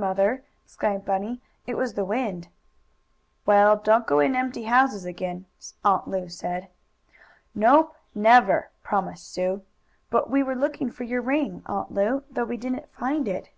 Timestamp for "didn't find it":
12.56-13.50